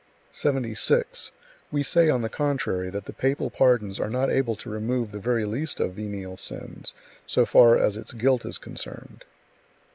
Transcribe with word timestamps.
76. 0.31 1.31
We 1.71 1.83
say, 1.83 2.09
on 2.09 2.23
the 2.23 2.27
contrary, 2.27 2.89
that 2.89 3.05
the 3.05 3.13
papal 3.13 3.51
pardons 3.51 3.99
are 3.99 4.09
not 4.09 4.31
able 4.31 4.55
to 4.55 4.67
remove 4.67 5.11
the 5.11 5.19
very 5.19 5.45
least 5.45 5.79
of 5.79 5.93
venial 5.93 6.37
sins, 6.37 6.95
so 7.27 7.45
far 7.45 7.77
as 7.77 7.95
its 7.97 8.11
guilt 8.13 8.43
is 8.43 8.57
concerned. 8.57 9.25